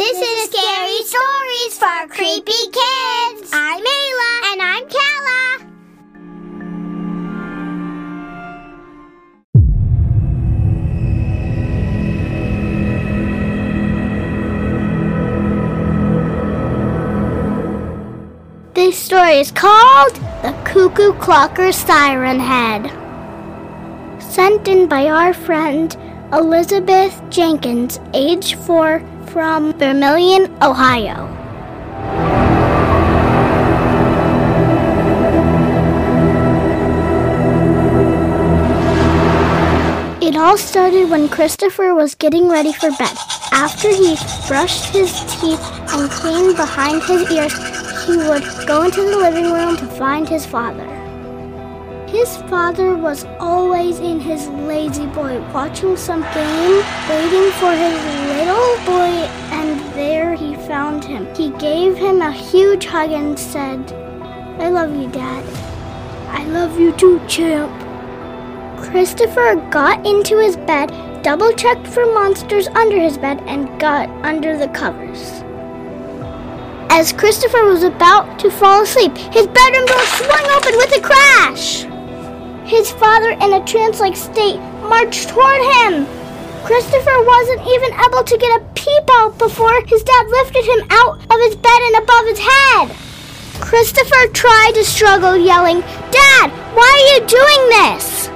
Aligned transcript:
This 0.00 0.16
is 0.16 0.48
Scary 0.48 1.02
Stories 1.04 1.76
for 1.76 2.08
Creepy 2.08 2.62
Kids. 2.72 3.50
I'm 3.52 3.84
Ayla. 3.84 4.32
And 4.50 4.62
I'm 4.62 4.84
Kala. 4.88 5.40
This 18.72 18.96
story 18.96 19.40
is 19.40 19.50
called 19.50 20.14
The 20.40 20.54
Cuckoo 20.64 21.12
Clocker 21.18 21.74
Siren 21.74 22.40
Head. 22.40 22.90
Sent 24.22 24.66
in 24.66 24.88
by 24.88 25.10
our 25.10 25.34
friend 25.34 25.94
Elizabeth 26.32 27.20
Jenkins, 27.28 28.00
age 28.14 28.54
4, 28.54 29.02
from 29.32 29.72
Vermilion, 29.74 30.52
Ohio. 30.60 31.28
It 40.20 40.36
all 40.36 40.58
started 40.58 41.10
when 41.10 41.28
Christopher 41.28 41.94
was 41.94 42.16
getting 42.16 42.48
ready 42.48 42.72
for 42.72 42.90
bed. 42.90 43.16
After 43.52 43.88
he 43.88 44.16
brushed 44.48 44.92
his 44.92 45.12
teeth 45.40 45.62
and 45.92 46.10
cleaned 46.10 46.56
behind 46.56 47.02
his 47.04 47.30
ears, 47.30 47.54
he 48.06 48.16
would 48.16 48.42
go 48.66 48.82
into 48.82 49.02
the 49.02 49.16
living 49.16 49.52
room 49.52 49.76
to 49.76 49.86
find 49.86 50.28
his 50.28 50.44
father. 50.44 50.89
His 52.10 52.36
father 52.48 52.96
was 52.96 53.24
always 53.38 54.00
in 54.00 54.18
his 54.18 54.48
La-Z-Boy 54.48 55.40
watching 55.54 55.96
some 55.96 56.22
game, 56.34 56.82
waiting 57.08 57.52
for 57.52 57.70
his 57.70 57.94
little 58.34 58.76
boy, 58.84 59.14
and 59.54 59.78
there 59.94 60.34
he 60.34 60.56
found 60.56 61.04
him. 61.04 61.32
He 61.36 61.50
gave 61.50 61.96
him 61.96 62.20
a 62.20 62.32
huge 62.32 62.84
hug 62.86 63.12
and 63.12 63.38
said, 63.38 63.92
I 64.58 64.70
love 64.70 64.94
you, 64.96 65.08
Dad. 65.08 65.44
I 66.30 66.44
love 66.46 66.80
you 66.80 66.90
too, 66.92 67.20
champ. 67.28 67.70
Christopher 68.82 69.54
got 69.70 70.04
into 70.04 70.36
his 70.38 70.56
bed, 70.56 70.90
double 71.22 71.52
checked 71.52 71.86
for 71.86 72.04
monsters 72.06 72.66
under 72.74 72.98
his 72.98 73.18
bed, 73.18 73.40
and 73.46 73.78
got 73.78 74.08
under 74.24 74.58
the 74.58 74.68
covers. 74.68 75.44
As 76.90 77.12
Christopher 77.12 77.66
was 77.66 77.84
about 77.84 78.40
to 78.40 78.50
fall 78.50 78.82
asleep, 78.82 79.16
his 79.16 79.46
bedroom 79.46 79.86
door 79.86 80.06
swung 80.06 80.50
open 80.50 80.76
with 80.76 80.98
a 80.98 81.00
crash. 81.00 81.86
His 82.70 82.92
father, 82.92 83.30
in 83.30 83.52
a 83.52 83.66
trance 83.66 83.98
like 83.98 84.14
state, 84.14 84.60
marched 84.86 85.30
toward 85.30 85.60
him. 85.74 86.06
Christopher 86.62 87.24
wasn't 87.24 87.66
even 87.66 87.92
able 87.98 88.22
to 88.22 88.38
get 88.38 88.60
a 88.60 88.64
peep 88.76 89.10
out 89.10 89.36
before 89.38 89.84
his 89.86 90.04
dad 90.04 90.28
lifted 90.28 90.64
him 90.64 90.86
out 90.90 91.18
of 91.18 91.40
his 91.40 91.56
bed 91.56 91.80
and 91.82 91.96
above 91.96 92.26
his 92.26 92.38
head. 92.38 92.94
Christopher 93.60 94.28
tried 94.32 94.74
to 94.74 94.84
struggle, 94.84 95.36
yelling, 95.36 95.80
Dad, 96.12 96.52
why 96.76 96.86
are 96.86 97.08
you 97.10 97.26
doing 97.26 97.62
this? 97.70 98.28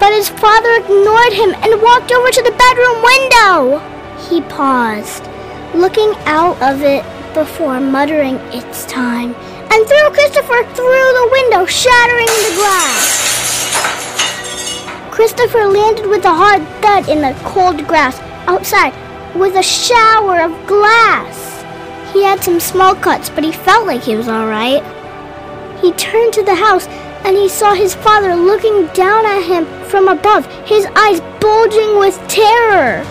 But 0.00 0.14
his 0.14 0.30
father 0.30 0.72
ignored 0.76 1.34
him 1.34 1.52
and 1.60 1.82
walked 1.82 2.10
over 2.10 2.30
to 2.30 2.42
the 2.42 2.56
bedroom 2.56 3.02
window. 3.04 3.84
He 4.30 4.40
paused, 4.48 5.28
looking 5.74 6.14
out 6.24 6.56
of 6.62 6.80
it 6.80 7.04
before 7.34 7.80
muttering, 7.80 8.36
It's 8.56 8.86
time, 8.86 9.34
and 9.68 9.86
threw 9.86 10.08
Christopher 10.08 10.64
through 10.72 11.08
the 11.20 11.28
window, 11.30 11.66
shattering 11.66 12.32
the 12.48 12.56
glass. 12.56 13.31
Christopher 15.22 15.68
landed 15.68 16.08
with 16.08 16.24
a 16.24 16.34
hard 16.34 16.66
thud 16.82 17.08
in 17.08 17.20
the 17.20 17.32
cold 17.44 17.86
grass 17.86 18.18
outside 18.48 18.92
with 19.36 19.54
a 19.54 19.62
shower 19.62 20.40
of 20.40 20.66
glass. 20.66 21.62
He 22.12 22.24
had 22.24 22.42
some 22.42 22.58
small 22.58 22.96
cuts, 22.96 23.30
but 23.30 23.44
he 23.44 23.52
felt 23.52 23.86
like 23.86 24.02
he 24.02 24.16
was 24.16 24.26
all 24.26 24.48
right. 24.48 24.82
He 25.80 25.92
turned 25.92 26.32
to 26.32 26.42
the 26.42 26.56
house 26.56 26.88
and 27.22 27.36
he 27.36 27.48
saw 27.48 27.72
his 27.72 27.94
father 27.94 28.34
looking 28.34 28.88
down 28.94 29.24
at 29.24 29.44
him 29.44 29.64
from 29.84 30.08
above, 30.08 30.44
his 30.66 30.86
eyes 30.96 31.20
bulging 31.38 32.00
with 32.00 32.18
terror. 32.26 33.06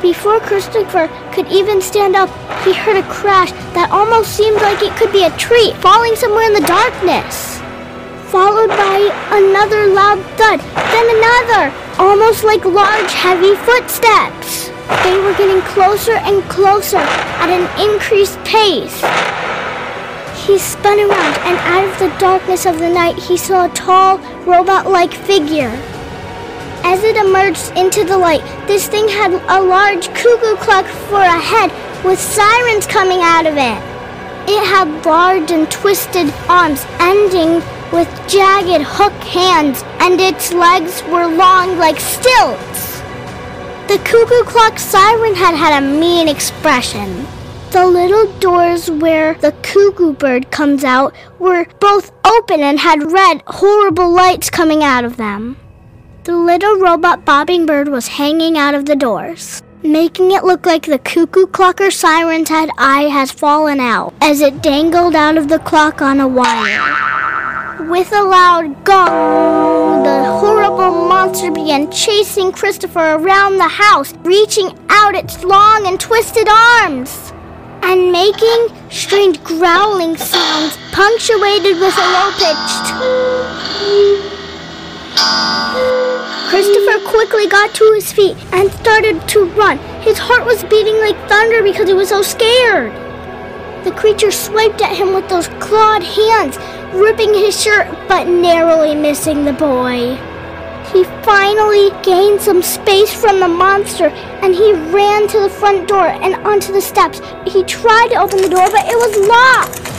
Before 0.00 0.40
Christopher 0.40 1.08
could 1.34 1.46
even 1.48 1.82
stand 1.82 2.16
up, 2.16 2.30
he 2.64 2.72
heard 2.72 2.96
a 2.96 3.06
crash 3.10 3.52
that 3.74 3.90
almost 3.90 4.34
seemed 4.34 4.62
like 4.62 4.80
it 4.80 4.96
could 4.96 5.12
be 5.12 5.24
a 5.24 5.36
tree 5.36 5.74
falling 5.74 6.16
somewhere 6.16 6.46
in 6.46 6.54
the 6.54 6.66
darkness. 6.66 7.51
Followed 8.32 8.68
by 8.68 9.10
another 9.30 9.88
loud 9.88 10.18
thud, 10.38 10.58
then 10.58 11.16
another, 11.18 11.70
almost 11.98 12.44
like 12.44 12.64
large, 12.64 13.12
heavy 13.12 13.54
footsteps. 13.56 14.68
They 15.04 15.20
were 15.20 15.36
getting 15.36 15.60
closer 15.74 16.12
and 16.12 16.42
closer 16.44 16.96
at 16.96 17.50
an 17.50 17.68
increased 17.78 18.42
pace. 18.42 18.96
He 20.46 20.58
spun 20.58 20.98
around, 20.98 21.36
and 21.44 21.58
out 21.58 21.84
of 21.84 21.98
the 21.98 22.18
darkness 22.18 22.64
of 22.64 22.78
the 22.78 22.88
night, 22.88 23.18
he 23.18 23.36
saw 23.36 23.66
a 23.66 23.74
tall, 23.74 24.16
robot 24.46 24.90
like 24.90 25.12
figure. 25.12 25.78
As 26.84 27.04
it 27.04 27.18
emerged 27.18 27.70
into 27.76 28.02
the 28.02 28.16
light, 28.16 28.40
this 28.66 28.88
thing 28.88 29.08
had 29.08 29.32
a 29.34 29.60
large 29.62 30.08
cuckoo 30.14 30.56
clock 30.56 30.86
for 30.86 31.20
a 31.20 31.38
head 31.38 31.70
with 32.02 32.18
sirens 32.18 32.86
coming 32.86 33.20
out 33.20 33.44
of 33.44 33.58
it. 33.58 33.78
It 34.48 34.64
had 34.66 35.04
large 35.04 35.50
and 35.50 35.70
twisted 35.70 36.32
arms 36.48 36.86
ending 36.98 37.60
with 37.92 38.08
jagged 38.26 38.84
hook 38.84 39.12
hands, 39.22 39.84
and 40.00 40.20
its 40.20 40.52
legs 40.52 41.02
were 41.04 41.26
long 41.26 41.78
like 41.78 42.00
stilts. 42.00 43.00
The 43.88 43.98
cuckoo 44.04 44.44
clock 44.44 44.78
siren 44.78 45.34
head 45.34 45.54
had 45.54 45.82
a 45.82 45.86
mean 45.86 46.26
expression. 46.26 47.26
The 47.72 47.86
little 47.86 48.32
doors 48.38 48.90
where 48.90 49.34
the 49.34 49.52
cuckoo 49.62 50.12
bird 50.14 50.50
comes 50.50 50.84
out 50.84 51.14
were 51.38 51.66
both 51.80 52.12
open 52.24 52.60
and 52.60 52.78
had 52.78 53.12
red, 53.12 53.42
horrible 53.46 54.10
lights 54.10 54.50
coming 54.50 54.82
out 54.82 55.04
of 55.04 55.16
them. 55.16 55.56
The 56.24 56.36
little 56.36 56.76
robot 56.76 57.24
bobbing 57.24 57.66
bird 57.66 57.88
was 57.88 58.08
hanging 58.08 58.56
out 58.56 58.74
of 58.74 58.86
the 58.86 58.96
doors, 58.96 59.62
making 59.82 60.30
it 60.32 60.44
look 60.44 60.64
like 60.64 60.86
the 60.86 60.98
cuckoo 60.98 61.46
clocker 61.46 61.92
siren's 61.92 62.48
head 62.48 62.70
eye 62.78 63.04
has 63.04 63.32
fallen 63.32 63.80
out 63.80 64.14
as 64.20 64.40
it 64.40 64.62
dangled 64.62 65.16
out 65.16 65.36
of 65.36 65.48
the 65.48 65.58
clock 65.58 66.00
on 66.00 66.20
a 66.20 66.28
wire. 66.28 67.21
With 67.80 68.12
a 68.12 68.22
loud 68.22 68.84
gong, 68.84 70.02
the 70.02 70.24
horrible 70.38 71.08
monster 71.08 71.50
began 71.50 71.90
chasing 71.90 72.52
Christopher 72.52 73.14
around 73.14 73.56
the 73.56 73.68
house, 73.68 74.12
reaching 74.24 74.78
out 74.90 75.14
its 75.14 75.42
long 75.42 75.86
and 75.86 75.98
twisted 75.98 76.48
arms 76.48 77.32
and 77.82 78.12
making 78.12 78.68
strange 78.90 79.42
growling 79.42 80.18
sounds 80.18 80.76
punctuated 80.92 81.80
with 81.80 81.96
a 81.96 82.06
low 82.12 82.30
pitched. 82.36 82.86
Christopher 86.50 87.08
quickly 87.08 87.46
got 87.48 87.74
to 87.74 87.90
his 87.94 88.12
feet 88.12 88.36
and 88.52 88.70
started 88.72 89.26
to 89.28 89.44
run. 89.56 89.78
His 90.02 90.18
heart 90.18 90.44
was 90.44 90.62
beating 90.64 90.98
like 90.98 91.16
thunder 91.28 91.62
because 91.62 91.88
he 91.88 91.94
was 91.94 92.10
so 92.10 92.20
scared. 92.20 92.92
The 93.84 93.92
creature 93.92 94.30
swiped 94.30 94.80
at 94.80 94.94
him 94.94 95.12
with 95.12 95.28
those 95.28 95.48
clawed 95.58 96.04
hands, 96.04 96.56
ripping 96.92 97.34
his 97.34 97.60
shirt 97.60 97.88
but 98.08 98.28
narrowly 98.28 98.94
missing 98.94 99.44
the 99.44 99.52
boy. 99.52 100.16
He 100.92 101.04
finally 101.24 101.90
gained 102.02 102.40
some 102.40 102.60
space 102.60 103.12
from 103.12 103.40
the 103.40 103.48
monster 103.48 104.08
and 104.42 104.54
he 104.54 104.72
ran 104.72 105.26
to 105.28 105.40
the 105.40 105.48
front 105.48 105.88
door 105.88 106.06
and 106.06 106.34
onto 106.46 106.72
the 106.72 106.80
steps. 106.80 107.20
He 107.46 107.64
tried 107.64 108.08
to 108.08 108.20
open 108.20 108.42
the 108.42 108.48
door, 108.48 108.68
but 108.70 108.84
it 108.86 108.96
was 108.96 109.16
locked. 109.26 109.92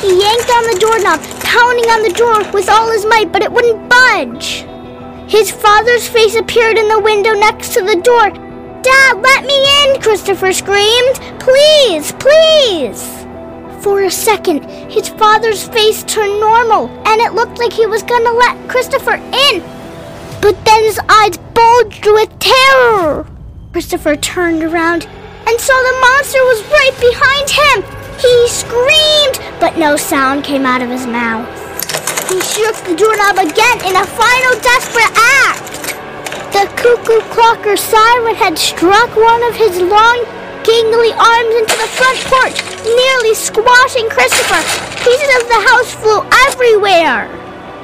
He 0.00 0.18
yanked 0.18 0.50
on 0.50 0.64
the 0.72 0.78
doorknob, 0.80 1.20
pounding 1.40 1.90
on 1.90 2.02
the 2.02 2.14
door 2.16 2.50
with 2.52 2.70
all 2.70 2.90
his 2.90 3.04
might, 3.04 3.30
but 3.30 3.42
it 3.42 3.52
wouldn't 3.52 3.90
budge. 3.90 4.64
His 5.30 5.50
father's 5.50 6.08
face 6.08 6.34
appeared 6.34 6.78
in 6.78 6.88
the 6.88 7.00
window 7.00 7.34
next 7.34 7.74
to 7.74 7.82
the 7.82 7.96
door. 7.96 8.30
Dad, 8.82 9.20
let 9.20 9.44
me 9.44 9.94
in, 9.94 10.00
Christopher 10.00 10.52
screamed. 10.54 11.20
Please, 11.38 12.12
please. 12.12 13.19
For 13.80 14.02
a 14.02 14.10
second, 14.10 14.68
his 14.90 15.08
father's 15.08 15.66
face 15.68 16.04
turned 16.04 16.38
normal, 16.38 16.88
and 17.06 17.20
it 17.20 17.32
looked 17.32 17.58
like 17.58 17.72
he 17.72 17.86
was 17.86 18.02
to 18.02 18.14
let 18.14 18.68
Christopher 18.68 19.14
in. 19.14 19.62
But 20.42 20.62
then 20.66 20.82
his 20.84 21.00
eyes 21.08 21.38
bulged 21.54 22.04
with 22.06 22.38
terror. 22.38 23.26
Christopher 23.72 24.16
turned 24.16 24.62
around 24.62 25.06
and 25.46 25.58
saw 25.58 25.72
the 25.72 26.00
monster 26.00 26.38
was 26.44 26.62
right 26.68 26.96
behind 27.00 27.48
him. 27.48 28.00
He 28.20 28.48
screamed, 28.48 29.40
but 29.60 29.78
no 29.78 29.96
sound 29.96 30.44
came 30.44 30.66
out 30.66 30.82
of 30.82 30.90
his 30.90 31.06
mouth. 31.06 31.48
He 32.28 32.38
shook 32.42 32.76
the 32.84 32.94
doorknob 32.94 33.38
again 33.38 33.78
in 33.88 33.96
a 33.96 34.04
final 34.04 34.54
desperate 34.60 35.12
act. 35.16 35.70
The 36.52 36.66
cuckoo 36.76 37.20
clocker 37.32 37.78
siren 37.78 38.34
head 38.34 38.58
struck 38.58 39.16
one 39.16 39.42
of 39.44 39.54
his 39.54 39.80
long, 39.80 40.26
gangly 40.70 41.10
arms 41.18 41.54
into 41.58 41.76
the 41.82 41.90
front 41.98 42.18
porch, 42.30 42.58
nearly 42.86 43.34
squashing 43.34 44.08
Christopher. 44.08 44.62
Pieces 45.02 45.30
of 45.42 45.48
the 45.50 45.60
house 45.66 45.90
flew 45.98 46.22
everywhere. 46.46 47.26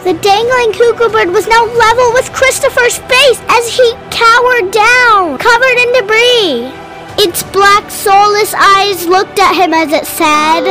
The 0.00 0.16
dangling 0.24 0.72
cuckoo 0.72 1.12
bird 1.12 1.28
was 1.28 1.46
now 1.46 1.64
level 1.66 2.12
with 2.14 2.32
Christopher's 2.32 2.96
face 3.04 3.40
as 3.52 3.68
he 3.68 3.92
cowered 4.08 4.72
down, 4.72 5.36
covered 5.36 5.76
in 5.76 5.92
debris. 5.92 6.72
Its 7.20 7.42
black, 7.52 7.90
soulless 7.90 8.54
eyes 8.54 9.06
looked 9.06 9.38
at 9.38 9.52
him 9.52 9.74
as 9.74 9.92
it 9.92 10.06
said. 10.06 10.64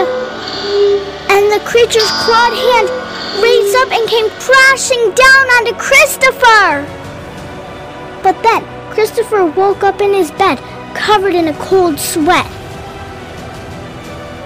And 1.29 1.45
the 1.53 1.61
creature's 1.63 2.09
clawed 2.25 2.57
hand 2.57 2.89
raised 3.37 3.75
up 3.77 3.91
and 3.93 4.09
came 4.09 4.29
crashing 4.41 5.13
down 5.13 5.45
onto 5.61 5.77
Christopher. 5.77 6.89
But 8.23 8.41
then 8.41 8.65
Christopher 8.89 9.45
woke 9.45 9.83
up 9.83 10.01
in 10.01 10.11
his 10.11 10.31
bed, 10.31 10.57
covered 10.93 11.35
in 11.35 11.47
a 11.47 11.53
cold 11.53 11.99
sweat. 11.99 12.49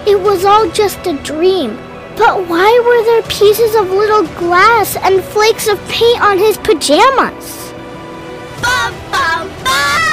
It 0.05 0.19
was 0.19 0.45
all 0.45 0.69
just 0.71 1.05
a 1.07 1.13
dream. 1.23 1.77
But 2.15 2.47
why 2.47 2.69
were 2.85 3.03
there 3.05 3.23
pieces 3.23 3.73
of 3.75 3.89
little 3.89 4.27
glass 4.37 4.95
and 4.97 5.23
flakes 5.23 5.67
of 5.67 5.79
paint 5.87 6.21
on 6.21 6.37
his 6.37 6.57
pajamas? 6.57 7.73
Bum, 8.61 8.93
bum, 9.11 9.49
That 9.63 10.12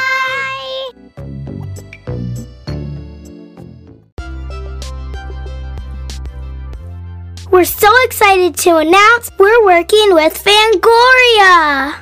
We're 7.51 7.65
so 7.65 7.89
excited 8.05 8.55
to 8.59 8.77
announce 8.77 9.29
we're 9.37 9.65
working 9.65 10.13
with 10.13 10.41
Fangoria 10.41 11.97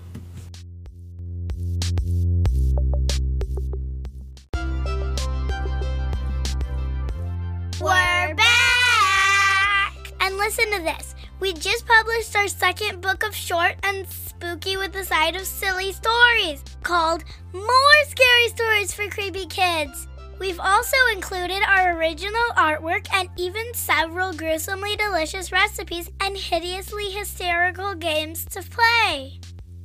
We're 7.85 8.35
back! 8.35 9.95
And 10.19 10.39
listen 10.39 10.65
to 10.73 10.83
this. 10.83 11.15
We 11.39 11.53
just 11.53 11.87
published 11.87 12.35
our 12.35 12.49
second 12.49 13.03
book 13.03 13.23
of 13.23 13.37
short 13.37 13.75
and 13.83 14.09
spooky 14.09 14.79
with 14.79 14.97
a 14.97 15.05
side 15.05 15.37
of 15.37 15.45
silly 15.45 15.93
stories 15.93 16.65
called 16.83 17.25
More 17.53 18.05
Scary 18.07 18.49
Stories 18.49 18.95
for 18.95 19.11
Creepy 19.11 19.45
Kids. 19.45 20.09
We've 20.41 20.59
also 20.61 20.97
included 21.13 21.63
our 21.69 21.99
original 21.99 22.49
artwork 22.57 23.07
and 23.13 23.29
even 23.37 23.75
several 23.75 24.33
gruesomely 24.33 24.97
delicious 24.97 25.53
recipes 25.53 26.09
and 26.23 26.39
hideously 26.39 27.11
hysterical 27.11 27.95
games 27.95 28.47
to 28.47 28.63
play. 28.63 29.41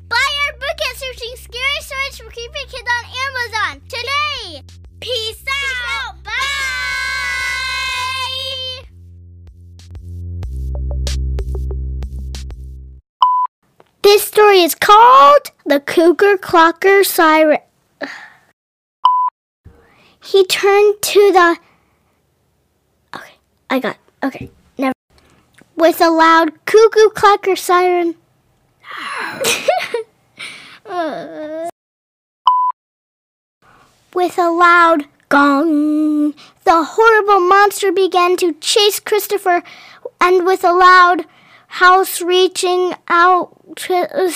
Buy 0.07 0.30
our 0.45 0.54
book 0.54 0.80
at 0.90 0.95
searching 0.95 1.36
Scary 1.36 1.81
Stories 1.81 2.18
for 2.18 2.31
Creepy 2.31 2.66
Kids 2.69 2.90
on 2.98 3.12
Amazon 3.28 3.81
today! 3.90 4.63
Peace 5.02 5.44
out! 6.07 6.24
Bye! 6.24 6.79
This 14.09 14.23
story 14.23 14.61
is 14.63 14.73
called 14.73 15.51
The 15.67 15.79
Cougar 15.79 16.38
Clocker 16.38 17.06
Siren. 17.06 17.59
He 20.19 20.44
turned 20.47 21.00
to 21.00 21.31
the. 21.31 21.57
Okay, 23.16 23.33
I 23.69 23.78
got. 23.78 23.97
Okay, 24.23 24.49
never. 24.80 24.94
With 25.75 26.01
a 26.01 26.09
loud 26.09 26.54
cuckoo 26.66 27.09
clucker 27.09 27.56
siren. 27.56 28.16
With 34.16 34.39
a 34.39 34.49
loud 34.49 35.06
gong, 35.30 36.33
the 36.63 36.83
horrible 36.83 37.42
monster 37.42 37.92
began 37.92 38.37
to 38.37 38.54
chase 38.54 38.99
Christopher, 38.99 39.61
and 40.19 40.47
with 40.47 40.63
a 40.63 40.73
loud 40.73 41.25
house 41.69 42.21
reaching 42.21 42.94
out. 43.07 43.56
To, 43.78 44.33